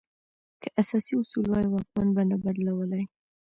[0.61, 3.03] که اساسي اصول وای، واکمن به نه بدلولای.